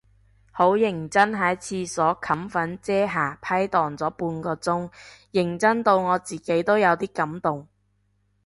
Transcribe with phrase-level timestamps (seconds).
[0.51, 4.89] 好認真喺廁所冚粉遮瑕批蕩咗半個鐘，
[5.31, 7.67] 認真到我自己都有啲感動